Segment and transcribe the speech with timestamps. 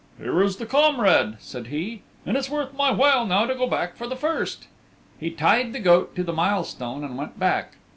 [0.17, 3.95] "Here is the comrade," said he, "and it's worth my while now to go back
[3.95, 4.65] for the first."
[5.19, 7.73] He tied the goat to the mile stone and went back.